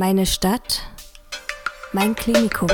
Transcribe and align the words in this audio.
Meine 0.00 0.26
Stadt, 0.26 0.82
mein 1.92 2.14
Klinikum. 2.14 2.68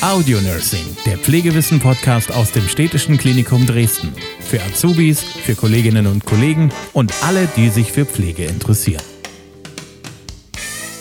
Audio 0.00 0.40
Nursing, 0.40 0.86
der 1.04 1.18
Pflegewissen-Podcast 1.18 2.32
aus 2.32 2.52
dem 2.52 2.66
Städtischen 2.66 3.18
Klinikum 3.18 3.66
Dresden. 3.66 4.14
Für 4.40 4.62
Azubis, 4.62 5.22
für 5.22 5.54
Kolleginnen 5.54 6.06
und 6.06 6.24
Kollegen 6.24 6.72
und 6.94 7.12
alle, 7.22 7.46
die 7.54 7.68
sich 7.68 7.92
für 7.92 8.06
Pflege 8.06 8.46
interessieren. 8.46 9.04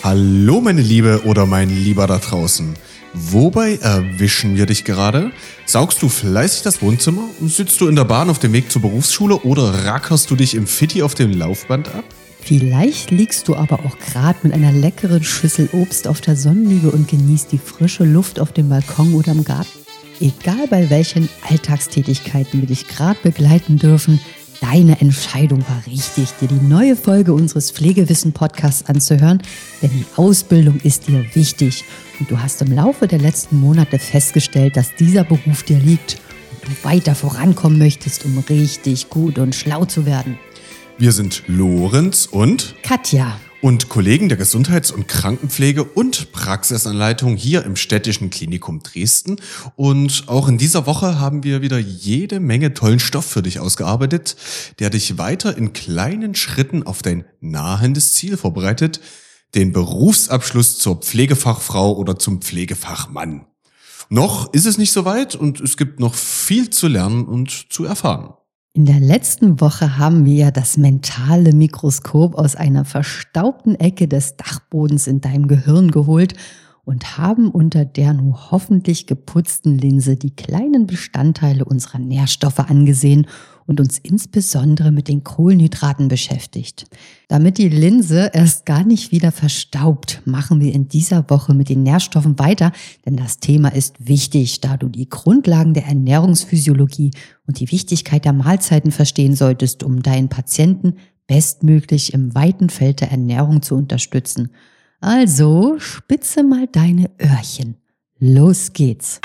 Hallo 0.03 0.59
meine 0.59 0.81
Liebe 0.81 1.21
oder 1.23 1.45
mein 1.45 1.69
Lieber 1.69 2.05
da 2.05 2.17
draußen. 2.17 2.75
Wobei 3.13 3.77
erwischen 3.77 4.55
wir 4.55 4.65
dich 4.65 4.83
gerade? 4.83 5.31
Saugst 5.65 6.01
du 6.01 6.09
fleißig 6.09 6.63
das 6.63 6.81
Wohnzimmer? 6.81 7.23
Sitzt 7.45 7.81
du 7.81 7.87
in 7.87 7.95
der 7.95 8.05
Bahn 8.05 8.29
auf 8.29 8.39
dem 8.39 8.53
Weg 8.53 8.71
zur 8.71 8.81
Berufsschule 8.81 9.37
oder 9.37 9.85
rackerst 9.85 10.29
du 10.29 10.35
dich 10.35 10.55
im 10.55 10.67
Fitti 10.67 11.01
auf 11.01 11.15
dem 11.15 11.31
Laufband 11.31 11.87
ab? 11.89 12.03
Vielleicht 12.39 13.11
liegst 13.11 13.47
du 13.47 13.55
aber 13.55 13.79
auch 13.85 13.97
gerade 13.99 14.39
mit 14.43 14.53
einer 14.53 14.71
leckeren 14.71 15.23
Schüssel 15.23 15.67
Obst 15.73 16.07
auf 16.07 16.21
der 16.21 16.35
Sonnenliege 16.35 16.91
und 16.91 17.09
genießt 17.09 17.51
die 17.51 17.57
frische 17.57 18.05
Luft 18.05 18.39
auf 18.39 18.53
dem 18.53 18.69
Balkon 18.69 19.13
oder 19.15 19.33
im 19.33 19.43
Garten. 19.43 19.79
Egal 20.19 20.67
bei 20.69 20.89
welchen 20.89 21.29
Alltagstätigkeiten 21.47 22.61
wir 22.61 22.67
dich 22.67 22.87
gerade 22.87 23.19
begleiten 23.21 23.77
dürfen, 23.77 24.19
deine 24.61 24.99
Entscheidung 25.01 25.61
war 25.67 25.83
richtig, 25.87 26.29
dir 26.41 26.47
die 26.47 26.65
neue 26.65 26.95
Folge 26.95 27.33
unseres 27.33 27.71
Pflegewissen-Podcasts 27.71 28.87
anzuhören, 28.89 29.41
denn 29.81 29.91
die 29.91 30.05
Ausbildung 30.15 30.79
ist 30.83 31.07
dir 31.07 31.25
wichtig 31.33 31.83
und 32.19 32.29
du 32.31 32.39
hast 32.39 32.61
im 32.61 32.71
Laufe 32.71 33.07
der 33.07 33.19
letzten 33.19 33.59
Monate 33.59 33.99
festgestellt, 33.99 34.77
dass 34.77 34.95
dieser 34.95 35.23
Beruf 35.23 35.63
dir 35.63 35.79
liegt 35.79 36.17
und 36.51 36.71
du 36.71 36.87
weiter 36.87 37.15
vorankommen 37.15 37.77
möchtest, 37.77 38.25
um 38.25 38.37
richtig 38.49 39.09
gut 39.09 39.37
und 39.37 39.55
schlau 39.55 39.85
zu 39.85 40.05
werden. 40.05 40.37
Wir 40.97 41.11
sind 41.11 41.43
Lorenz 41.47 42.27
und 42.29 42.75
Katja. 42.81 43.39
Und 43.59 43.89
Kollegen 43.89 44.29
der 44.29 44.37
Gesundheits- 44.37 44.91
und 44.91 45.07
Krankenpflege 45.07 45.83
und 45.83 46.31
Praxisanleitung 46.31 47.35
hier 47.35 47.65
im 47.65 47.75
Städtischen 47.75 48.29
Klinikum 48.29 48.83
Dresden. 48.83 49.37
Und 49.75 50.25
auch 50.27 50.47
in 50.47 50.59
dieser 50.59 50.85
Woche 50.85 51.19
haben 51.19 51.43
wir 51.43 51.63
wieder 51.63 51.79
jede 51.79 52.39
Menge 52.39 52.75
tollen 52.75 52.99
Stoff 52.99 53.25
für 53.25 53.41
dich 53.41 53.59
ausgearbeitet, 53.59 54.35
der 54.77 54.91
dich 54.91 55.17
weiter 55.17 55.57
in 55.57 55.73
kleinen 55.73 56.35
Schritten 56.35 56.83
auf 56.83 57.01
dein 57.01 57.25
nahendes 57.41 58.13
Ziel 58.13 58.37
vorbereitet, 58.37 59.01
den 59.55 59.73
Berufsabschluss 59.73 60.77
zur 60.77 60.97
Pflegefachfrau 60.97 61.95
oder 61.95 62.19
zum 62.19 62.41
Pflegefachmann. 62.41 63.47
Noch 64.09 64.53
ist 64.53 64.67
es 64.67 64.77
nicht 64.77 64.91
so 64.91 65.03
weit 65.03 65.33
und 65.33 65.59
es 65.61 65.77
gibt 65.77 65.99
noch 65.99 66.13
viel 66.13 66.69
zu 66.69 66.87
lernen 66.87 67.25
und 67.25 67.73
zu 67.73 67.85
erfahren. 67.85 68.35
In 68.73 68.85
der 68.85 68.99
letzten 68.99 69.59
Woche 69.59 69.97
haben 69.97 70.25
wir 70.25 70.35
ja 70.35 70.51
das 70.51 70.77
mentale 70.77 71.53
Mikroskop 71.53 72.35
aus 72.35 72.55
einer 72.55 72.85
verstaubten 72.85 73.75
Ecke 73.75 74.07
des 74.07 74.37
Dachbodens 74.37 75.07
in 75.07 75.19
deinem 75.19 75.47
Gehirn 75.47 75.89
geholt 75.89 76.35
und 76.85 77.17
haben 77.17 77.49
unter 77.49 77.85
der 77.85 78.13
nur 78.13 78.51
hoffentlich 78.51 79.07
geputzten 79.07 79.77
Linse 79.77 80.15
die 80.15 80.35
kleinen 80.35 80.87
Bestandteile 80.87 81.65
unserer 81.65 81.99
Nährstoffe 81.99 82.59
angesehen 82.59 83.27
und 83.67 83.79
uns 83.79 83.99
insbesondere 83.99 84.91
mit 84.91 85.07
den 85.07 85.23
Kohlenhydraten 85.23 86.07
beschäftigt. 86.07 86.85
Damit 87.27 87.57
die 87.57 87.69
Linse 87.69 88.31
erst 88.33 88.65
gar 88.65 88.83
nicht 88.83 89.11
wieder 89.11 89.31
verstaubt, 89.31 90.21
machen 90.25 90.61
wir 90.61 90.73
in 90.73 90.87
dieser 90.87 91.29
Woche 91.29 91.53
mit 91.53 91.69
den 91.69 91.83
Nährstoffen 91.83 92.39
weiter, 92.39 92.71
denn 93.05 93.17
das 93.17 93.39
Thema 93.39 93.69
ist 93.69 93.95
wichtig, 93.99 94.61
da 94.61 94.77
du 94.77 94.87
die 94.87 95.09
Grundlagen 95.09 95.73
der 95.73 95.85
Ernährungsphysiologie 95.85 97.11
und 97.45 97.59
die 97.59 97.71
Wichtigkeit 97.71 98.25
der 98.25 98.33
Mahlzeiten 98.33 98.91
verstehen 98.91 99.35
solltest, 99.35 99.83
um 99.83 100.01
deinen 100.01 100.29
Patienten 100.29 100.95
bestmöglich 101.27 102.13
im 102.13 102.33
weiten 102.33 102.69
Feld 102.69 103.01
der 103.01 103.11
Ernährung 103.11 103.61
zu 103.61 103.75
unterstützen. 103.75 104.49
Also 105.01 105.75
spitze 105.77 106.43
mal 106.43 106.67
deine 106.67 107.11
Öhrchen. 107.21 107.75
Los 108.19 108.73
geht's. 108.73 109.19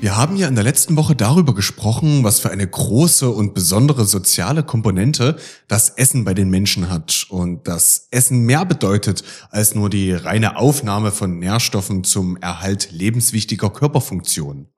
Wir 0.00 0.16
haben 0.16 0.36
ja 0.36 0.48
in 0.48 0.54
der 0.54 0.64
letzten 0.64 0.96
Woche 0.96 1.14
darüber 1.14 1.54
gesprochen, 1.54 2.24
was 2.24 2.40
für 2.40 2.50
eine 2.50 2.66
große 2.66 3.28
und 3.28 3.52
besondere 3.52 4.06
soziale 4.06 4.62
Komponente 4.62 5.36
das 5.68 5.90
Essen 5.90 6.24
bei 6.24 6.32
den 6.32 6.48
Menschen 6.48 6.88
hat 6.88 7.26
und 7.28 7.68
dass 7.68 8.08
Essen 8.10 8.46
mehr 8.46 8.64
bedeutet 8.64 9.22
als 9.50 9.74
nur 9.74 9.90
die 9.90 10.12
reine 10.12 10.56
Aufnahme 10.56 11.10
von 11.12 11.38
Nährstoffen 11.38 12.02
zum 12.02 12.38
Erhalt 12.38 12.92
lebenswichtiger 12.92 13.68
Körperfunktionen. 13.68 14.68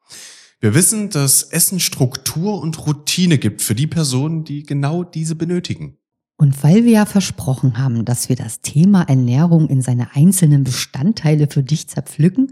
Wir 0.59 0.75
wissen, 0.75 1.09
dass 1.09 1.45
Essen 1.45 1.79
Struktur 1.79 2.61
und 2.61 2.85
Routine 2.85 3.39
gibt 3.39 3.63
für 3.63 3.77
die 3.77 3.87
Personen, 3.87 4.43
die 4.43 4.65
genau 4.65 5.05
diese 5.05 5.37
benötigen. 5.37 5.99
Und 6.37 6.65
weil 6.65 6.85
wir 6.85 6.93
ja 6.93 7.07
versprochen 7.07 7.79
haben, 7.79 8.05
dass 8.05 8.29
wir 8.29 8.35
das 8.35 8.61
Thema 8.63 9.03
Ernährung 9.03 9.69
in 9.69 9.83
seine 9.83 10.17
einzelnen 10.17 10.65
Bestandteile 10.65 11.47
für 11.49 11.63
dich 11.63 11.87
zerpflücken, 11.87 12.51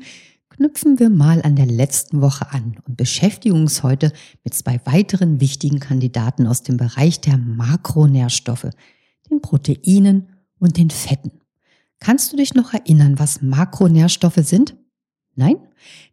knüpfen 0.60 0.98
wir 0.98 1.09
mal 1.09 1.41
an 1.41 1.56
der 1.56 1.65
letzten 1.65 2.21
Woche 2.21 2.53
an 2.53 2.76
und 2.87 2.98
beschäftigen 2.98 3.54
uns 3.54 3.82
heute 3.82 4.12
mit 4.44 4.53
zwei 4.53 4.78
weiteren 4.84 5.41
wichtigen 5.41 5.81
Kandidaten 5.81 6.47
aus 6.47 6.62
dem 6.62 6.76
Bereich 6.76 7.19
der 7.22 7.38
Makronährstoffe, 7.38 8.69
den 9.31 9.41
Proteinen 9.41 10.28
und 10.59 10.76
den 10.76 10.91
Fetten. 10.91 11.31
Kannst 11.99 12.31
du 12.31 12.37
dich 12.37 12.53
noch 12.53 12.75
erinnern, 12.75 13.19
was 13.19 13.41
Makronährstoffe 13.41 14.41
sind? 14.43 14.76
Nein? 15.34 15.56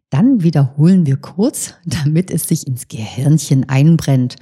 Dann 0.08 0.42
wiederholen 0.42 1.04
wir 1.04 1.18
kurz, 1.18 1.74
damit 1.84 2.30
es 2.30 2.48
sich 2.48 2.66
ins 2.66 2.88
Gehirnchen 2.88 3.68
einbrennt. 3.68 4.36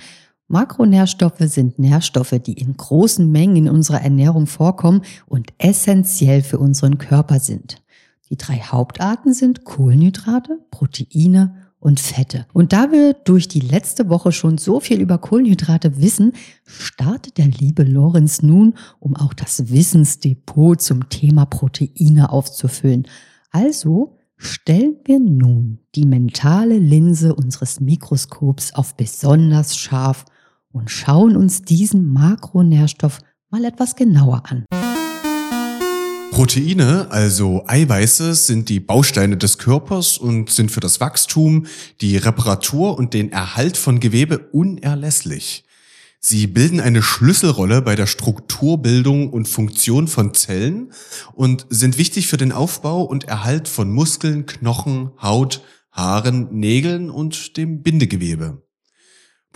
Makronährstoffe 0.47 1.41
sind 1.41 1.81
Nährstoffe, 1.81 2.39
die 2.47 2.53
in 2.53 2.77
großen 2.77 3.29
Mengen 3.29 3.57
in 3.57 3.69
unserer 3.69 4.03
Ernährung 4.03 4.47
vorkommen 4.47 5.03
und 5.27 5.53
essentiell 5.59 6.43
für 6.43 6.61
unseren 6.61 6.99
Körper 6.99 7.41
sind. 7.41 7.83
Die 8.29 8.37
drei 8.37 8.59
Hauptarten 8.59 9.33
sind 9.33 9.65
Kohlenhydrate, 9.65 10.59
Proteine 10.71 11.67
und 11.79 12.01
Fette. 12.01 12.47
Und 12.53 12.73
da 12.73 12.91
wir 12.91 13.15
durch 13.15 13.47
die 13.47 13.61
letzte 13.61 14.09
Woche 14.09 14.33
schon 14.33 14.59
so 14.59 14.81
viel 14.81 15.01
über 15.01 15.19
Kohlenhydrate 15.19 16.01
wissen, 16.01 16.33
startet 16.65 17.39
der 17.39 17.47
liebe 17.47 17.85
Lorenz 17.85 18.43
nun, 18.43 18.75
um 18.99 19.15
auch 19.15 19.33
das 19.33 19.71
Wissensdepot 19.71 20.83
zum 20.83 21.09
Thema 21.09 21.47
Proteine 21.47 22.31
aufzufüllen. 22.31 23.07
Also 23.53 24.19
stellen 24.37 24.97
wir 25.05 25.21
nun 25.21 25.79
die 25.95 26.07
mentale 26.07 26.79
Linse 26.79 27.35
unseres 27.35 27.81
Mikroskops 27.81 28.75
auf 28.75 28.97
besonders 28.97 29.77
scharf 29.77 30.25
und 30.73 30.91
schauen 30.91 31.37
uns 31.37 31.63
diesen 31.63 32.13
Makronährstoff 32.13 33.21
mal 33.51 33.65
etwas 33.65 33.95
genauer 33.95 34.43
an. 34.47 34.65
Proteine, 36.31 37.11
also 37.11 37.65
Eiweiße, 37.67 38.35
sind 38.35 38.69
die 38.69 38.81
Bausteine 38.81 39.37
des 39.37 39.59
Körpers 39.59 40.19
und 40.19 40.51
sind 40.51 40.71
für 40.71 40.81
das 40.81 41.01
Wachstum, 41.01 41.67
die 42.01 42.17
Reparatur 42.17 42.99
und 42.99 43.15
den 43.15 43.33
Erhalt 43.33 43.77
von 43.77 44.01
Gewebe 44.01 44.39
unerlässlich. 44.53 45.65
Sie 46.21 46.47
bilden 46.47 46.81
eine 46.81 47.03
Schlüsselrolle 47.03 47.83
bei 47.83 47.95
der 47.95 48.07
Strukturbildung 48.07 49.31
und 49.31 49.49
Funktion 49.49 50.09
von 50.09 50.35
Zellen 50.35 50.93
und 51.35 51.67
sind 51.71 51.99
wichtig 51.99 52.27
für 52.27 52.37
den 52.37 52.53
Aufbau 52.53 53.03
und 53.03 53.25
Erhalt 53.25 53.69
von 53.69 53.93
Muskeln, 53.93 54.45
Knochen, 54.45 55.13
Haut, 55.23 55.63
Haaren, 55.93 56.49
Nägeln 56.53 57.11
und 57.11 57.57
dem 57.57 57.83
Bindegewebe. 57.83 58.66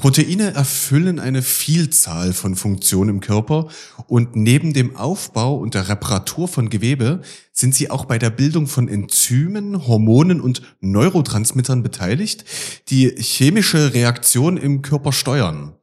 Proteine 0.01 0.55
erfüllen 0.55 1.21
eine 1.21 1.43
Vielzahl 1.43 2.33
von 2.33 2.57
Funktionen 2.57 3.11
im 3.11 3.21
Körper 3.21 3.69
und 4.07 4.35
neben 4.35 4.73
dem 4.73 4.97
Aufbau 4.97 5.57
und 5.57 5.75
der 5.75 5.91
Reparatur 5.91 6.49
von 6.49 6.71
Gewebe 6.71 7.21
sind 7.53 7.75
sie 7.75 7.91
auch 7.91 8.07
bei 8.07 8.19
der 8.19 8.31
Bildung 8.31 8.67
von 8.67 8.89
Enzymen, 8.89 9.87
Hormonen 9.87 10.41
und 10.41 10.63
Neurotransmittern 10.81 11.83
beteiligt, 11.83 12.47
die 12.89 13.11
chemische 13.19 13.93
Reaktionen 13.93 14.57
im 14.57 14.81
Körper 14.81 15.13
steuern. 15.13 15.75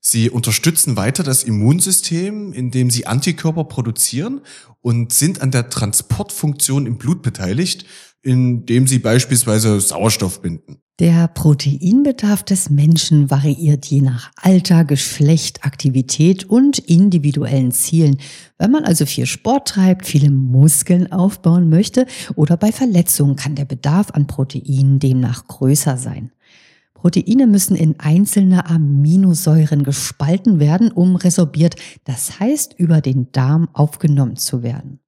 Sie 0.00 0.30
unterstützen 0.30 0.96
weiter 0.96 1.22
das 1.22 1.42
Immunsystem, 1.42 2.52
indem 2.52 2.90
sie 2.90 3.06
Antikörper 3.06 3.64
produzieren 3.64 4.40
und 4.80 5.12
sind 5.12 5.42
an 5.42 5.50
der 5.50 5.70
Transportfunktion 5.70 6.86
im 6.86 6.98
Blut 6.98 7.22
beteiligt, 7.22 7.84
indem 8.22 8.86
sie 8.86 8.98
beispielsweise 8.98 9.80
Sauerstoff 9.80 10.40
binden. 10.40 10.80
Der 11.00 11.28
Proteinbedarf 11.28 12.42
des 12.42 12.70
Menschen 12.70 13.30
variiert 13.30 13.86
je 13.86 14.00
nach 14.00 14.32
Alter, 14.34 14.84
Geschlecht, 14.84 15.64
Aktivität 15.64 16.50
und 16.50 16.80
individuellen 16.80 17.70
Zielen. 17.70 18.18
Wenn 18.58 18.72
man 18.72 18.84
also 18.84 19.06
viel 19.06 19.26
Sport 19.26 19.68
treibt, 19.68 20.06
viele 20.06 20.32
Muskeln 20.32 21.12
aufbauen 21.12 21.68
möchte 21.68 22.06
oder 22.34 22.56
bei 22.56 22.72
Verletzungen 22.72 23.36
kann 23.36 23.54
der 23.54 23.64
Bedarf 23.64 24.10
an 24.10 24.26
Proteinen 24.26 24.98
demnach 24.98 25.46
größer 25.46 25.96
sein. 25.98 26.32
Proteine 27.00 27.46
müssen 27.46 27.76
in 27.76 28.00
einzelne 28.00 28.68
Aminosäuren 28.68 29.84
gespalten 29.84 30.58
werden, 30.58 30.90
um 30.90 31.14
resorbiert, 31.14 31.76
das 32.02 32.40
heißt 32.40 32.74
über 32.76 33.00
den 33.00 33.30
Darm 33.30 33.68
aufgenommen 33.72 34.36
zu 34.36 34.64
werden. 34.64 34.98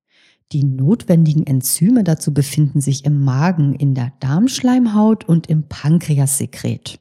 Die 0.52 0.62
notwendigen 0.62 1.44
Enzyme 1.46 2.04
dazu 2.04 2.32
befinden 2.32 2.81
sich 2.81 3.04
im 3.04 3.25
Magen, 3.25 3.75
in 3.75 3.96
der 3.96 4.12
Darmschleimhaut 4.20 5.28
und 5.28 5.48
im 5.48 5.64
Pankreassekret. 5.69 7.00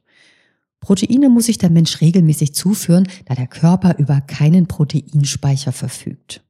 Proteine 0.80 1.28
muss 1.28 1.46
sich 1.46 1.58
der 1.58 1.70
Mensch 1.70 2.00
regelmäßig 2.00 2.54
zuführen, 2.54 3.06
da 3.26 3.34
der 3.34 3.46
Körper 3.46 3.96
über 3.98 4.20
keinen 4.20 4.66
Proteinspeicher 4.66 5.70
verfügt. 5.70 6.42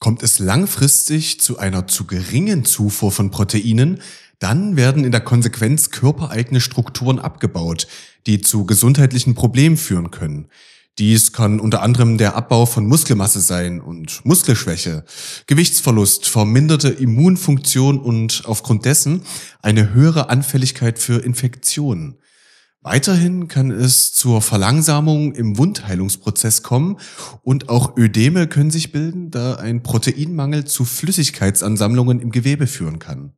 Kommt 0.00 0.22
es 0.22 0.40
langfristig 0.40 1.40
zu 1.40 1.58
einer 1.58 1.86
zu 1.86 2.06
geringen 2.06 2.64
Zufuhr 2.64 3.12
von 3.12 3.30
Proteinen, 3.30 4.00
dann 4.44 4.76
werden 4.76 5.04
in 5.06 5.10
der 5.10 5.22
Konsequenz 5.22 5.88
körpereigene 5.88 6.60
Strukturen 6.60 7.18
abgebaut, 7.18 7.86
die 8.26 8.42
zu 8.42 8.66
gesundheitlichen 8.66 9.34
Problemen 9.34 9.78
führen 9.78 10.10
können. 10.10 10.48
Dies 10.98 11.32
kann 11.32 11.60
unter 11.60 11.80
anderem 11.80 12.18
der 12.18 12.36
Abbau 12.36 12.66
von 12.66 12.86
Muskelmasse 12.86 13.40
sein 13.40 13.80
und 13.80 14.22
Muskelschwäche, 14.26 15.04
Gewichtsverlust, 15.46 16.26
verminderte 16.26 16.90
Immunfunktion 16.90 17.98
und 17.98 18.42
aufgrund 18.44 18.84
dessen 18.84 19.22
eine 19.62 19.94
höhere 19.94 20.28
Anfälligkeit 20.28 20.98
für 20.98 21.24
Infektionen. 21.24 22.18
Weiterhin 22.82 23.48
kann 23.48 23.70
es 23.70 24.12
zur 24.12 24.42
Verlangsamung 24.42 25.34
im 25.34 25.56
Wundheilungsprozess 25.56 26.62
kommen 26.62 26.98
und 27.40 27.70
auch 27.70 27.96
Ödeme 27.96 28.46
können 28.46 28.70
sich 28.70 28.92
bilden, 28.92 29.30
da 29.30 29.54
ein 29.54 29.82
Proteinmangel 29.82 30.66
zu 30.66 30.84
Flüssigkeitsansammlungen 30.84 32.20
im 32.20 32.30
Gewebe 32.30 32.66
führen 32.66 32.98
kann. 32.98 33.32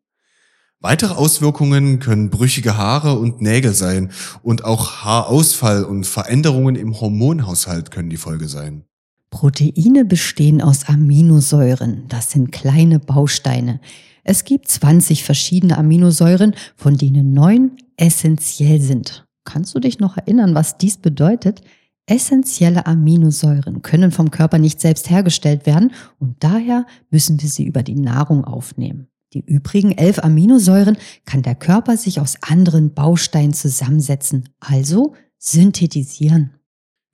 Weitere 0.80 1.14
Auswirkungen 1.14 1.98
können 2.00 2.30
brüchige 2.30 2.76
Haare 2.76 3.18
und 3.18 3.40
Nägel 3.40 3.72
sein 3.72 4.12
und 4.42 4.64
auch 4.64 5.04
Haarausfall 5.04 5.84
und 5.84 6.06
Veränderungen 6.06 6.76
im 6.76 7.00
Hormonhaushalt 7.00 7.90
können 7.90 8.10
die 8.10 8.18
Folge 8.18 8.46
sein. 8.46 8.84
Proteine 9.30 10.04
bestehen 10.04 10.62
aus 10.62 10.88
Aminosäuren. 10.88 12.04
Das 12.08 12.30
sind 12.30 12.52
kleine 12.52 12.98
Bausteine. 12.98 13.80
Es 14.22 14.44
gibt 14.44 14.68
20 14.68 15.24
verschiedene 15.24 15.78
Aminosäuren, 15.78 16.54
von 16.76 16.96
denen 16.96 17.32
neun 17.32 17.72
essentiell 17.96 18.80
sind. 18.80 19.26
Kannst 19.44 19.74
du 19.74 19.80
dich 19.80 19.98
noch 19.98 20.16
erinnern, 20.16 20.54
was 20.54 20.78
dies 20.78 20.98
bedeutet? 20.98 21.62
Essentielle 22.06 22.86
Aminosäuren 22.86 23.82
können 23.82 24.12
vom 24.12 24.30
Körper 24.30 24.58
nicht 24.58 24.80
selbst 24.80 25.10
hergestellt 25.10 25.66
werden 25.66 25.92
und 26.18 26.36
daher 26.40 26.86
müssen 27.10 27.40
wir 27.40 27.48
sie 27.48 27.64
über 27.64 27.82
die 27.82 27.94
Nahrung 27.94 28.44
aufnehmen. 28.44 29.08
Die 29.32 29.44
übrigen 29.44 29.92
elf 29.92 30.18
Aminosäuren 30.20 30.96
kann 31.24 31.42
der 31.42 31.54
Körper 31.54 31.96
sich 31.96 32.20
aus 32.20 32.36
anderen 32.42 32.94
Bausteinen 32.94 33.52
zusammensetzen, 33.52 34.48
also 34.60 35.14
synthetisieren. 35.38 36.52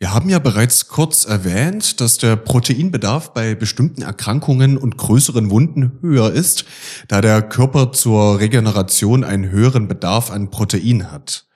Wir 0.02 0.12
haben 0.12 0.28
ja 0.28 0.40
bereits 0.40 0.88
kurz 0.88 1.24
erwähnt, 1.24 2.00
dass 2.00 2.18
der 2.18 2.34
Proteinbedarf 2.34 3.32
bei 3.34 3.54
bestimmten 3.54 4.02
Erkrankungen 4.02 4.76
und 4.76 4.98
größeren 4.98 5.48
Wunden 5.48 5.92
höher 6.00 6.32
ist, 6.32 6.64
da 7.06 7.20
der 7.20 7.40
Körper 7.40 7.92
zur 7.92 8.40
Regeneration 8.40 9.22
einen 9.22 9.48
höheren 9.50 9.86
Bedarf 9.86 10.32
an 10.32 10.50
Protein 10.50 11.12
hat. 11.12 11.46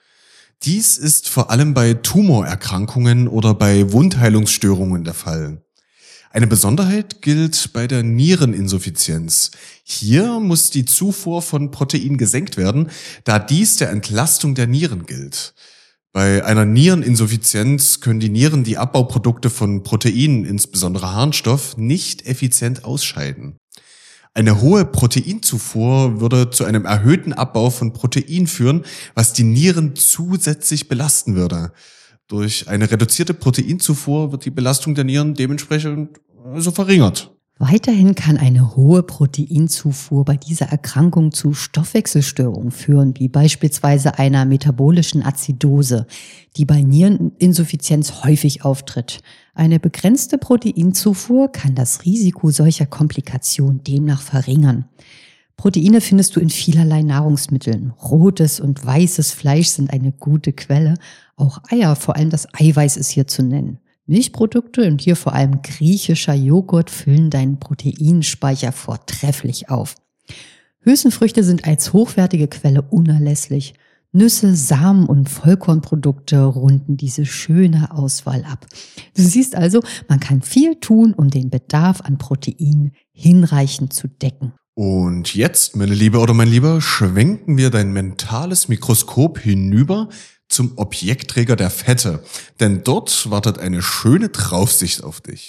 Dies 0.62 0.96
ist 0.96 1.28
vor 1.28 1.50
allem 1.50 1.74
bei 1.74 1.94
Tumorerkrankungen 1.94 3.26
oder 3.26 3.52
bei 3.52 3.92
Wundheilungsstörungen 3.92 5.02
der 5.02 5.14
Fall. 5.14 5.65
Eine 6.36 6.48
Besonderheit 6.48 7.22
gilt 7.22 7.72
bei 7.72 7.86
der 7.86 8.02
Niereninsuffizienz. 8.02 9.52
Hier 9.82 10.38
muss 10.38 10.68
die 10.68 10.84
Zufuhr 10.84 11.40
von 11.40 11.70
Protein 11.70 12.18
gesenkt 12.18 12.58
werden, 12.58 12.90
da 13.24 13.38
dies 13.38 13.76
der 13.76 13.88
Entlastung 13.88 14.54
der 14.54 14.66
Nieren 14.66 15.06
gilt. 15.06 15.54
Bei 16.12 16.44
einer 16.44 16.66
Niereninsuffizienz 16.66 18.00
können 18.00 18.20
die 18.20 18.28
Nieren 18.28 18.64
die 18.64 18.76
Abbauprodukte 18.76 19.48
von 19.48 19.82
Proteinen, 19.82 20.44
insbesondere 20.44 21.14
Harnstoff, 21.14 21.78
nicht 21.78 22.26
effizient 22.26 22.84
ausscheiden. 22.84 23.56
Eine 24.34 24.60
hohe 24.60 24.84
Proteinzufuhr 24.84 26.20
würde 26.20 26.50
zu 26.50 26.66
einem 26.66 26.84
erhöhten 26.84 27.32
Abbau 27.32 27.70
von 27.70 27.94
Protein 27.94 28.46
führen, 28.46 28.84
was 29.14 29.32
die 29.32 29.44
Nieren 29.44 29.96
zusätzlich 29.96 30.88
belasten 30.88 31.34
würde. 31.34 31.72
Durch 32.28 32.66
eine 32.66 32.90
reduzierte 32.90 33.34
Proteinzufuhr 33.34 34.32
wird 34.32 34.44
die 34.44 34.50
Belastung 34.50 34.96
der 34.96 35.04
Nieren 35.04 35.34
dementsprechend 35.34 36.18
also 36.52 36.70
verringert. 36.70 37.32
Weiterhin 37.58 38.14
kann 38.14 38.36
eine 38.36 38.76
hohe 38.76 39.02
Proteinzufuhr 39.02 40.26
bei 40.26 40.36
dieser 40.36 40.66
Erkrankung 40.66 41.32
zu 41.32 41.54
Stoffwechselstörungen 41.54 42.70
führen, 42.70 43.14
wie 43.16 43.28
beispielsweise 43.28 44.18
einer 44.18 44.44
metabolischen 44.44 45.24
Azidose, 45.24 46.06
die 46.58 46.66
bei 46.66 46.82
Niereninsuffizienz 46.82 48.24
häufig 48.24 48.62
auftritt. 48.62 49.20
Eine 49.54 49.80
begrenzte 49.80 50.36
Proteinzufuhr 50.36 51.50
kann 51.50 51.74
das 51.74 52.04
Risiko 52.04 52.50
solcher 52.50 52.84
Komplikationen 52.84 53.82
demnach 53.82 54.20
verringern. 54.20 54.84
Proteine 55.56 56.02
findest 56.02 56.36
du 56.36 56.40
in 56.40 56.50
vielerlei 56.50 57.00
Nahrungsmitteln. 57.00 57.94
Rotes 58.02 58.60
und 58.60 58.84
weißes 58.84 59.32
Fleisch 59.32 59.68
sind 59.68 59.90
eine 59.90 60.12
gute 60.12 60.52
Quelle. 60.52 60.98
Auch 61.36 61.60
Eier, 61.70 61.96
vor 61.96 62.16
allem 62.16 62.28
das 62.28 62.46
Eiweiß 62.52 62.98
ist 62.98 63.08
hier 63.08 63.26
zu 63.26 63.42
nennen. 63.42 63.78
Milchprodukte 64.06 64.86
und 64.86 65.00
hier 65.00 65.16
vor 65.16 65.32
allem 65.32 65.62
griechischer 65.62 66.34
Joghurt 66.34 66.90
füllen 66.90 67.30
deinen 67.30 67.58
Proteinspeicher 67.58 68.72
vortrefflich 68.72 69.68
auf. 69.68 69.96
Hülsenfrüchte 70.80 71.42
sind 71.42 71.66
als 71.66 71.92
hochwertige 71.92 72.46
Quelle 72.46 72.82
unerlässlich. 72.82 73.74
Nüsse, 74.12 74.54
Samen 74.54 75.06
und 75.06 75.28
Vollkornprodukte 75.28 76.42
runden 76.42 76.96
diese 76.96 77.26
schöne 77.26 77.90
Auswahl 77.90 78.44
ab. 78.44 78.66
Du 79.16 79.22
siehst 79.22 79.56
also, 79.56 79.82
man 80.08 80.20
kann 80.20 80.40
viel 80.40 80.76
tun, 80.76 81.12
um 81.12 81.28
den 81.28 81.50
Bedarf 81.50 82.00
an 82.02 82.16
Protein 82.16 82.92
hinreichend 83.12 83.92
zu 83.92 84.06
decken. 84.08 84.52
Und 84.74 85.34
jetzt, 85.34 85.74
meine 85.74 85.94
Liebe 85.94 86.18
oder 86.18 86.34
mein 86.34 86.48
Lieber, 86.48 86.80
schwenken 86.80 87.56
wir 87.56 87.70
dein 87.70 87.92
mentales 87.92 88.68
Mikroskop 88.68 89.38
hinüber 89.38 90.08
zum 90.56 90.72
Objektträger 90.76 91.54
der 91.54 91.70
Fette, 91.70 92.24
denn 92.58 92.82
dort 92.82 93.30
wartet 93.30 93.58
eine 93.58 93.82
schöne 93.82 94.30
Draufsicht 94.30 95.04
auf 95.04 95.20
dich. 95.20 95.48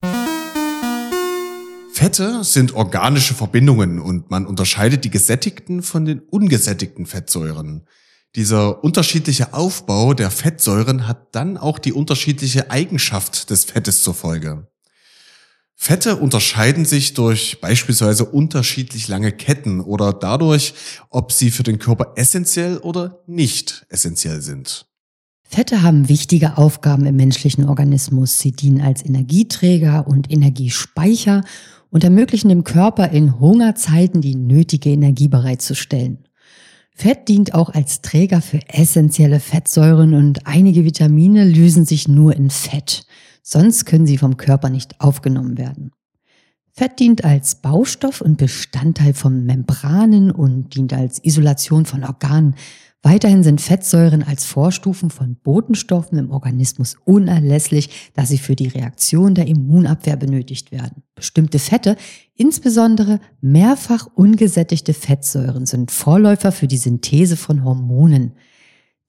Fette 1.94 2.44
sind 2.44 2.76
organische 2.76 3.34
Verbindungen 3.34 4.00
und 4.00 4.30
man 4.30 4.46
unterscheidet 4.46 5.04
die 5.04 5.10
gesättigten 5.10 5.82
von 5.82 6.06
den 6.06 6.20
ungesättigten 6.20 7.08
Fettsäuren. 7.08 7.88
Dieser 8.36 8.84
unterschiedliche 8.84 9.54
Aufbau 9.54 10.14
der 10.14 10.30
Fettsäuren 10.30 11.08
hat 11.08 11.34
dann 11.34 11.58
auch 11.58 11.80
die 11.80 11.94
unterschiedliche 11.94 12.70
Eigenschaft 12.70 13.50
des 13.50 13.64
Fettes 13.66 14.04
zur 14.04 14.14
Folge. 14.14 14.68
Fette 15.80 16.16
unterscheiden 16.18 16.86
sich 16.86 17.14
durch 17.14 17.62
beispielsweise 17.62 18.26
unterschiedlich 18.26 19.08
lange 19.08 19.32
Ketten 19.32 19.80
oder 19.80 20.12
dadurch, 20.12 20.74
ob 21.10 21.32
sie 21.32 21.52
für 21.52 21.64
den 21.64 21.80
Körper 21.80 22.14
essentiell 22.16 22.78
oder 22.80 23.24
nicht 23.28 23.86
essentiell 23.90 24.42
sind. 24.42 24.87
Fette 25.50 25.82
haben 25.82 26.10
wichtige 26.10 26.58
Aufgaben 26.58 27.06
im 27.06 27.16
menschlichen 27.16 27.68
Organismus. 27.70 28.40
Sie 28.40 28.52
dienen 28.52 28.82
als 28.82 29.04
Energieträger 29.04 30.06
und 30.08 30.32
Energiespeicher 30.32 31.44
und 31.90 32.04
ermöglichen 32.04 32.50
dem 32.50 32.64
Körper 32.64 33.10
in 33.10 33.40
Hungerzeiten 33.40 34.22
die 34.22 34.36
nötige 34.36 34.90
Energie 34.90 35.30
bereitzustellen. 35.30 36.28
Fett 36.92 37.30
dient 37.30 37.54
auch 37.54 37.70
als 37.70 38.02
Träger 38.02 38.42
für 38.42 38.60
essentielle 38.68 39.40
Fettsäuren 39.40 40.14
und 40.16 40.48
einige 40.48 40.84
Vitamine 40.84 41.46
lösen 41.46 41.86
sich 41.86 42.08
nur 42.08 42.36
in 42.36 42.50
Fett. 42.50 43.06
Sonst 43.42 43.86
können 43.86 44.08
sie 44.08 44.18
vom 44.18 44.36
Körper 44.36 44.70
nicht 44.70 45.00
aufgenommen 45.00 45.58
werden. 45.58 45.92
Fett 46.74 47.00
dient 47.00 47.24
als 47.24 47.56
Baustoff 47.56 48.22
und 48.22 48.38
Bestandteil 48.38 49.14
von 49.14 49.46
Membranen 49.46 50.30
und 50.30 50.76
dient 50.76 50.94
als 50.94 51.24
Isolation 51.24 51.86
von 51.86 52.04
Organen. 52.04 52.56
Weiterhin 53.04 53.44
sind 53.44 53.62
Fettsäuren 53.62 54.24
als 54.24 54.46
Vorstufen 54.46 55.12
von 55.12 55.36
Botenstoffen 55.36 56.18
im 56.18 56.32
Organismus 56.32 56.98
unerlässlich, 57.06 58.12
da 58.16 58.26
sie 58.26 58.40
für 58.40 58.56
die 58.56 58.68
Reaktion 58.68 59.36
der 59.36 59.48
Immunabwehr 59.48 60.18
benötigt 60.18 60.72
werden. 60.72 61.04
Bestimmte 61.16 61.60
Fette, 61.60 61.96
insbesondere 62.36 63.20
mehrfach 63.40 64.08
ungesättigte 64.16 64.94
Fettsäuren, 64.94 65.66
sind 65.66 65.92
Vorläufer 65.92 66.52
für 66.52 66.68
die 66.68 66.78
Synthese 66.78 67.38
von 67.38 67.64
Hormonen. 67.64 68.34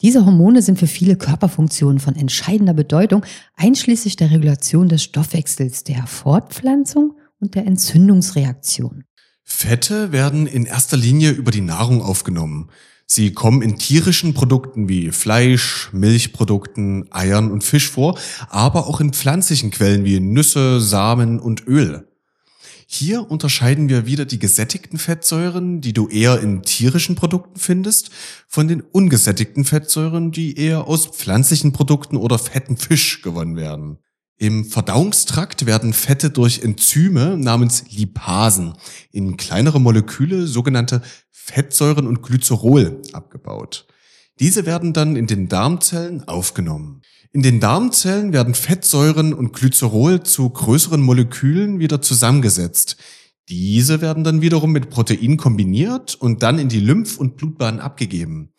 Diese 0.01 0.25
Hormone 0.25 0.63
sind 0.63 0.79
für 0.79 0.87
viele 0.87 1.17
Körperfunktionen 1.17 1.99
von 1.99 2.15
entscheidender 2.15 2.75
Bedeutung, 2.75 3.25
einschließlich 3.57 4.15
der 4.17 4.31
Regulation 4.31 4.89
des 4.89 5.03
Stoffwechsels, 5.03 5.83
der 5.83 6.07
Fortpflanzung 6.07 7.15
und 7.41 7.55
der 7.57 7.67
Entzündungsreaktion. 7.67 9.05
Fette 9.43 10.13
werden 10.13 10.47
in 10.47 10.67
erster 10.67 10.97
Linie 10.97 11.31
über 11.31 11.51
die 11.51 11.63
Nahrung 11.63 12.03
aufgenommen. 12.03 12.71
Sie 13.11 13.33
kommen 13.33 13.63
in 13.63 13.79
tierischen 13.79 14.35
Produkten 14.35 14.91
wie 14.91 15.13
Fleisch, 15.13 15.89
Milchprodukten, 15.93 17.11
Eiern 17.11 17.51
und 17.51 17.65
Fisch 17.65 17.89
vor, 17.89 18.19
aber 18.51 18.87
auch 18.87 19.01
in 19.01 19.15
pflanzlichen 19.15 19.71
Quellen 19.71 20.05
wie 20.05 20.21
Nüsse, 20.21 20.79
Samen 20.79 21.41
und 21.41 21.67
Öl. 21.67 22.07
Hier 22.87 23.31
unterscheiden 23.31 23.89
wir 23.89 24.05
wieder 24.05 24.27
die 24.27 24.39
gesättigten 24.39 24.99
Fettsäuren, 24.99 25.81
die 25.81 25.95
du 25.95 26.09
eher 26.09 26.41
in 26.41 26.63
tierischen 26.63 27.17
Produkten 27.17 27.59
findest, 27.59 28.11
von 28.47 28.69
den 28.69 28.83
ungesättigten 28.83 29.65
Fettsäuren, 29.65 30.31
die 30.31 30.59
eher 30.59 30.87
aus 30.87 31.07
pflanzlichen 31.07 31.73
Produkten 31.73 32.19
oder 32.19 32.39
fetten 32.39 32.77
Fisch 32.77 33.23
gewonnen 33.23 33.57
werden. 33.57 33.99
Im 34.41 34.65
Verdauungstrakt 34.65 35.67
werden 35.67 35.93
Fette 35.93 36.31
durch 36.31 36.61
Enzyme 36.63 37.37
namens 37.37 37.85
Lipasen 37.91 38.75
in 39.11 39.37
kleinere 39.37 39.81
Moleküle, 39.81 40.47
sogenannte 40.47 41.03
Fettsäuren 41.33 42.07
und 42.07 42.23
Glycerol, 42.23 43.03
abgebaut. 43.13 43.89
Diese 44.39 44.65
werden 44.65 44.93
dann 44.93 45.17
in 45.17 45.27
den 45.27 45.49
Darmzellen 45.49 46.29
aufgenommen. 46.29 47.03
In 47.33 47.43
den 47.43 47.59
Darmzellen 47.59 48.33
werden 48.33 48.55
Fettsäuren 48.55 49.35
und 49.35 49.53
Glycerol 49.55 50.23
zu 50.23 50.49
größeren 50.49 51.03
Molekülen 51.03 51.81
wieder 51.81 52.01
zusammengesetzt. 52.01 52.97
Diese 53.49 54.01
werden 54.01 54.23
dann 54.23 54.41
wiederum 54.41 54.71
mit 54.71 54.89
Protein 54.89 55.37
kombiniert 55.37 56.15
und 56.15 56.45
dann 56.45 56.61
in 56.61 56.69
die 56.69 56.81
Lymph- 56.81 57.19
und 57.19 57.37
Blutbahn 57.37 57.81
abgegeben. 57.81 58.53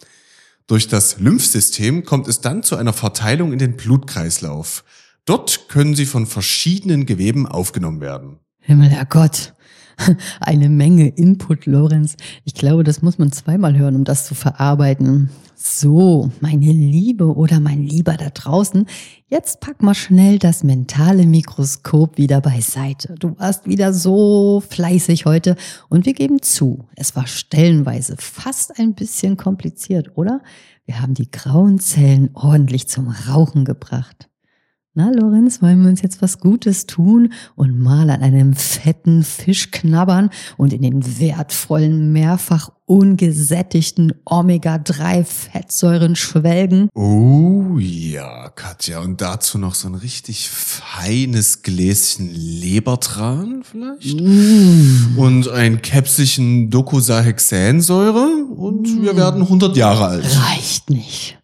Durch 0.68 0.90
das 0.90 1.20
Lymphsystem 1.20 2.04
kommt 2.04 2.28
es 2.28 2.42
dann 2.42 2.64
zu 2.64 2.76
einer 2.76 2.94
Verteilung 2.94 3.54
in 3.54 3.60
den 3.60 3.78
Blutkreislauf. 3.78 4.84
Dort 5.26 5.70
können 5.70 5.96
sie 5.96 6.06
von 6.06 6.26
verschiedenen 6.26 7.06
Geweben 7.06 7.48
aufgenommen 7.48 8.02
werden. 8.02 8.40
Himmel, 8.60 8.92
Gott. 9.10 9.54
Eine 10.40 10.70
Menge 10.70 11.10
Input, 11.10 11.66
Lorenz. 11.66 12.16
Ich 12.46 12.54
glaube, 12.54 12.84
das 12.84 13.02
muss 13.02 13.18
man 13.18 13.32
zweimal 13.32 13.78
hören, 13.78 13.96
um 13.96 14.04
das 14.04 14.26
zu 14.26 14.36
verarbeiten. 14.36 15.30
So, 15.56 16.32
meine 16.40 16.72
Liebe 16.72 17.36
oder 17.36 17.60
mein 17.60 17.84
Lieber 17.84 18.14
da 18.14 18.30
draußen, 18.30 18.86
jetzt 19.28 19.60
pack 19.60 19.84
mal 19.84 19.94
schnell 19.94 20.40
das 20.40 20.64
mentale 20.64 21.26
Mikroskop 21.26 22.18
wieder 22.18 22.40
beiseite. 22.40 23.16
Du 23.20 23.38
warst 23.38 23.68
wieder 23.68 23.94
so 23.94 24.64
fleißig 24.70 25.26
heute 25.26 25.58
und 25.90 26.06
wir 26.06 26.14
geben 26.14 26.42
zu, 26.42 26.86
es 26.96 27.14
war 27.18 27.28
stellenweise 27.28 28.16
fast 28.18 28.80
ein 28.80 28.94
bisschen 28.94 29.36
kompliziert, 29.36 30.12
oder? 30.16 30.42
Wir 30.86 31.02
haben 31.02 31.14
die 31.14 31.30
grauen 31.30 31.78
Zellen 31.80 32.30
ordentlich 32.36 32.88
zum 32.88 33.10
Rauchen 33.10 33.66
gebracht. 33.66 34.29
Na, 34.96 35.12
Lorenz, 35.12 35.62
wollen 35.62 35.84
wir 35.84 35.90
uns 35.90 36.02
jetzt 36.02 36.20
was 36.24 36.40
Gutes 36.40 36.88
tun 36.88 37.32
und 37.56 37.80
mal 37.80 38.10
an 38.10 38.24
einem 38.24 38.56
fetten 38.56 39.24
Fisch 39.24 39.70
knabbern 39.70 40.32
und 40.58 40.74
in 40.74 40.82
den 40.82 41.20
wertvollen, 41.20 42.12
mehrfach 42.12 42.72
ungesättigten 42.88 44.14
Omega-3-Fettsäuren 44.26 46.16
schwelgen? 46.16 46.90
Oh 46.96 47.78
ja, 47.78 48.50
Katja. 48.50 49.02
Und 49.02 49.22
dazu 49.22 49.60
noch 49.60 49.76
so 49.76 49.88
ein 49.88 49.94
richtig 49.94 50.50
feines 50.50 51.62
Gläschen 51.62 52.34
Lebertran 52.34 53.62
vielleicht? 53.64 54.20
Mm. 54.20 55.20
Und 55.20 55.50
ein 55.50 55.84
Käpselchen 55.84 56.72
Docosahexaensäure 56.72 58.48
und 58.56 59.04
wir 59.04 59.16
werden 59.16 59.44
100 59.44 59.78
Jahre 59.78 60.08
alt. 60.08 60.26
Reicht 60.26 60.90
nicht. 60.90 61.39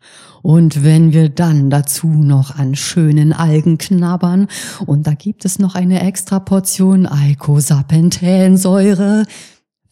Und 0.46 0.84
wenn 0.84 1.12
wir 1.12 1.30
dann 1.30 1.72
dazu 1.72 2.06
noch 2.06 2.56
an 2.56 2.76
schönen 2.76 3.34
Algen 3.34 3.80
knabbern 3.80 4.48
und 4.86 5.08
da 5.08 5.16
gibt 5.16 5.44
es 5.44 5.58
noch 5.58 5.74
eine 5.74 6.02
extra 6.02 6.40
Portion 6.40 7.08
Eicosapentaensäure. 7.08 9.26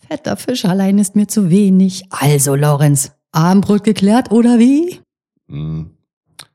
Fetter 0.08 0.38
Fisch 0.38 0.66
allein 0.66 1.00
ist 1.00 1.16
mir 1.16 1.28
zu 1.28 1.50
wenig. 1.50 2.04
Also, 2.12 2.54
Lorenz, 2.54 3.14
Abendbrot 3.32 3.84
geklärt 3.84 4.30
oder 4.30 4.60
wie? 4.60 5.02
Hm. 5.50 5.98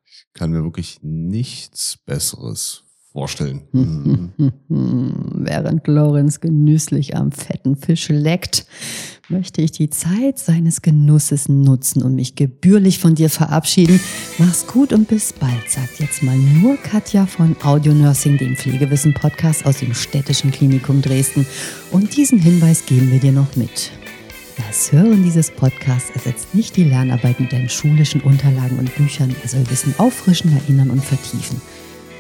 Ich 0.05 0.27
kann 0.33 0.53
mir 0.53 0.63
wirklich 0.63 1.01
nichts 1.03 1.99
Besseres 2.07 2.85
vorstellen. 3.19 3.63
Hm. 3.73 4.53
Während 4.69 5.89
Lorenz 5.89 6.39
genüsslich 6.39 7.17
am 7.17 7.33
fetten 7.33 7.75
Fisch 7.75 8.11
leckt, 8.11 8.65
möchte 9.29 9.61
ich 9.61 9.73
die 9.73 9.91
Zeit 9.91 10.39
seines 10.39 10.83
Genusses 10.83 11.49
nutzen 11.49 12.05
und 12.05 12.15
mich 12.15 12.37
gebührlich 12.37 13.01
von 13.01 13.17
dir 13.17 13.29
verabschieden. 13.29 13.99
Mach's 14.39 14.69
gut 14.69 14.93
und 14.93 15.09
bis 15.09 15.33
bald, 15.33 15.69
sagt 15.69 15.99
jetzt 15.99 16.23
mal 16.23 16.37
nur 16.37 16.77
Katja 16.77 17.27
von 17.27 17.57
Audio 17.65 17.93
Nursing, 17.93 18.39
dem 18.39 18.55
Pflegewissen-Podcast 18.55 19.67
aus 19.67 19.79
dem 19.79 19.95
Städtischen 19.95 20.53
Klinikum 20.53 21.03
Dresden. 21.03 21.45
Und 21.91 22.17
diesen 22.17 22.39
Hinweis 22.39 22.87
geben 22.87 23.11
wir 23.11 23.19
dir 23.19 23.33
noch 23.33 23.57
mit. 23.57 23.91
Das 24.57 24.93
Hören 24.93 25.25
dieses 25.25 25.51
Podcasts 25.51 26.11
ersetzt 26.11 26.55
nicht 26.55 26.77
die 26.77 26.85
Lernarbeit 26.85 27.41
mit 27.41 27.53
deinen 27.53 27.69
schulischen 27.69 28.21
Unterlagen 28.21 28.79
und 28.79 28.95
Büchern. 28.95 29.35
Er 29.43 29.49
soll 29.49 29.69
Wissen 29.71 29.93
auffrischen, 29.99 30.53
erinnern 30.53 30.91
und 30.91 31.05
vertiefen. 31.05 31.61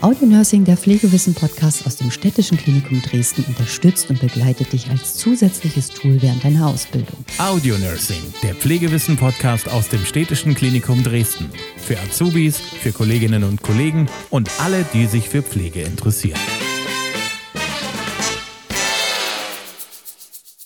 Audio 0.00 0.28
Nursing, 0.28 0.64
der 0.64 0.76
Pflegewissen-Podcast 0.76 1.84
aus 1.84 1.96
dem 1.96 2.12
Städtischen 2.12 2.56
Klinikum 2.56 3.02
Dresden, 3.02 3.42
unterstützt 3.48 4.08
und 4.10 4.20
begleitet 4.20 4.72
dich 4.72 4.88
als 4.90 5.14
zusätzliches 5.14 5.88
Tool 5.88 6.22
während 6.22 6.44
deiner 6.44 6.68
Ausbildung. 6.68 7.24
Audio 7.38 7.76
Nursing, 7.78 8.22
der 8.44 8.54
Pflegewissen-Podcast 8.54 9.68
aus 9.68 9.88
dem 9.88 10.04
Städtischen 10.04 10.54
Klinikum 10.54 11.02
Dresden. 11.02 11.50
Für 11.78 11.98
Azubis, 11.98 12.58
für 12.60 12.92
Kolleginnen 12.92 13.42
und 13.42 13.60
Kollegen 13.62 14.08
und 14.30 14.48
alle, 14.60 14.84
die 14.94 15.06
sich 15.06 15.28
für 15.28 15.42
Pflege 15.42 15.82
interessieren. 15.82 16.38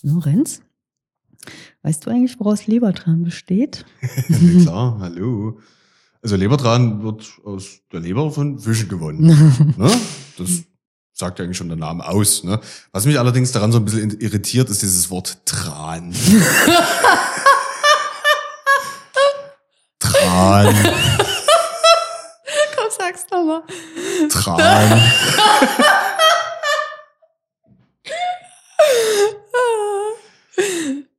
Lorenz, 0.02 0.60
weißt 1.80 2.04
du 2.04 2.10
eigentlich, 2.10 2.38
woraus 2.38 2.66
Lebertran 2.66 3.24
besteht? 3.24 3.86
Klar, 4.62 4.98
hallo. 5.00 5.58
Also 6.22 6.36
Lebertran 6.36 7.02
wird 7.02 7.28
aus 7.44 7.80
der 7.90 7.98
Leber 7.98 8.30
von 8.30 8.56
Fischen 8.60 8.88
gewonnen. 8.88 9.74
ne? 9.76 9.90
Das 10.38 10.62
sagt 11.12 11.40
ja 11.40 11.44
eigentlich 11.44 11.56
schon 11.56 11.66
der 11.68 11.76
Name 11.76 12.06
aus. 12.06 12.44
Ne? 12.44 12.60
Was 12.92 13.06
mich 13.06 13.18
allerdings 13.18 13.50
daran 13.50 13.72
so 13.72 13.78
ein 13.78 13.84
bisschen 13.84 14.20
irritiert, 14.20 14.70
ist 14.70 14.82
dieses 14.82 15.10
Wort 15.10 15.44
Tran. 15.44 16.14
Tran, 19.98 20.74
Komm, 22.76 22.86
sag's 22.96 23.26
doch 23.26 23.44
mal. 23.44 23.62
Tran. 24.28 25.02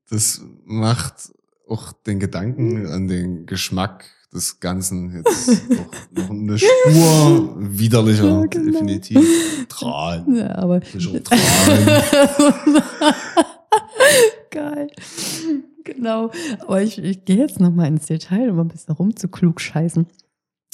Das 0.09 0.41
macht 0.63 1.31
auch 1.67 1.91
den 2.05 2.19
Gedanken 2.19 2.85
an 2.85 3.07
den 3.07 3.47
Geschmack 3.47 4.05
des 4.33 4.59
Ganzen 4.59 5.13
jetzt 5.15 5.69
noch, 5.69 5.85
noch 6.23 6.29
eine 6.29 6.57
Spur 6.57 7.55
widerlicher, 7.57 8.25
Ja, 8.25 8.45
genau. 8.45 8.71
definitiv. 8.71 9.65
Tran. 9.69 10.35
Ja, 10.35 10.55
aber 10.55 10.81
Tran. 10.81 11.21
geil. 14.51 14.87
Genau. 15.83 16.31
Aber 16.61 16.81
ich, 16.81 16.97
ich 16.97 17.25
gehe 17.25 17.37
jetzt 17.37 17.59
noch 17.59 17.71
mal 17.71 17.87
ins 17.87 18.05
Detail, 18.05 18.49
um 18.51 18.59
ein 18.59 18.67
bisschen 18.69 18.93
rumzuklugscheißen. 18.95 20.07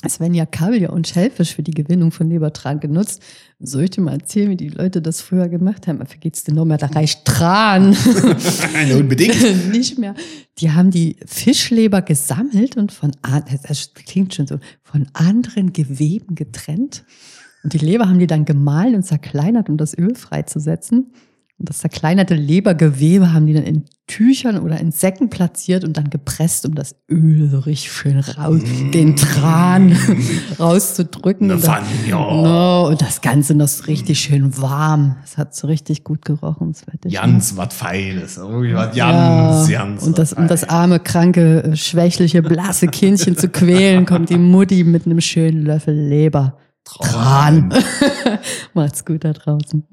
Es 0.01 0.21
werden 0.21 0.33
ja 0.33 0.45
Kabeljau 0.45 0.93
und 0.93 1.09
Schellfisch 1.09 1.55
für 1.55 1.63
die 1.63 1.73
Gewinnung 1.73 2.11
von 2.11 2.29
Lebertran 2.29 2.79
genutzt. 2.79 3.21
Soll 3.59 3.83
ich 3.83 3.89
dir 3.89 4.01
mal 4.01 4.13
erzählen, 4.13 4.49
wie 4.49 4.55
die 4.55 4.69
Leute 4.69 5.01
das 5.01 5.19
früher 5.19 5.49
gemacht 5.49 5.87
haben? 5.87 5.99
Dafür 5.99 6.19
geht's 6.19 6.45
dir 6.45 6.53
noch 6.53 6.63
mehr, 6.63 6.77
da 6.77 6.87
reicht 6.87 7.25
Tran. 7.25 7.97
Ja, 8.87 8.95
Unbedingt. 8.95 9.35
Nicht 9.71 9.97
mehr. 9.97 10.15
Die 10.59 10.71
haben 10.71 10.89
die 10.89 11.17
Fischleber 11.25 12.01
gesammelt 12.01 12.77
und 12.77 12.93
von, 12.93 13.11
das 13.67 13.93
klingt 13.93 14.33
schon 14.33 14.47
so, 14.47 14.59
von 14.83 15.07
anderen 15.13 15.73
Geweben 15.73 16.35
getrennt. 16.35 17.03
Und 17.63 17.73
die 17.73 17.79
Leber 17.79 18.07
haben 18.07 18.19
die 18.19 18.27
dann 18.27 18.45
gemahlen 18.45 18.95
und 18.95 19.03
zerkleinert, 19.03 19.69
um 19.69 19.75
das 19.75 19.97
Öl 19.97 20.15
freizusetzen. 20.15 21.11
Und 21.57 21.67
das 21.67 21.79
zerkleinerte 21.79 22.35
Lebergewebe 22.35 23.33
haben 23.33 23.45
die 23.47 23.53
dann 23.53 23.63
in 23.63 23.83
Tüchern 24.09 24.57
oder 24.59 24.79
in 24.79 24.91
Säcken 24.91 25.29
platziert 25.29 25.83
und 25.83 25.95
dann 25.95 26.09
gepresst, 26.09 26.65
um 26.65 26.73
das 26.75 26.95
Öl 27.09 27.47
so 27.49 27.59
richtig 27.59 27.91
schön 27.91 28.19
raus, 28.19 28.59
den 28.93 29.15
Tran 29.15 29.95
rauszudrücken. 30.59 31.47
Ne 31.47 31.53
Und 31.53 31.63
das- 31.63 31.69
Pfanne, 31.69 31.87
ja. 32.07 32.17
No, 32.17 32.87
und 32.89 33.01
das 33.01 33.21
Ganze 33.21 33.53
noch 33.55 33.67
so 33.67 33.83
richtig 33.85 34.19
schön 34.19 34.59
warm. 34.61 35.15
Es 35.23 35.37
hat 35.37 35.55
so 35.55 35.67
richtig 35.67 36.03
gut 36.03 36.25
gerochen. 36.25 36.73
Das 37.01 37.13
Ganz 37.13 37.55
was 37.55 37.73
Feines. 37.73 38.37
Irgendwie 38.37 38.73
was 38.73 38.95
ja, 38.95 39.65
ganz 39.69 40.03
und 40.03 40.17
das, 40.17 40.33
um 40.33 40.47
das 40.47 40.63
arme, 40.67 40.99
kranke, 40.99 41.71
schwächliche, 41.75 42.41
blasse 42.41 42.87
Kindchen 42.87 43.37
zu 43.37 43.47
quälen, 43.47 44.05
kommt 44.05 44.29
die 44.29 44.37
Mutti 44.37 44.83
mit 44.83 45.05
einem 45.05 45.21
schönen 45.21 45.63
Löffel 45.65 45.93
Leber. 45.95 46.57
Tran. 46.83 47.71
Macht's 48.73 49.05
gut 49.05 49.23
da 49.23 49.33
draußen. 49.33 49.83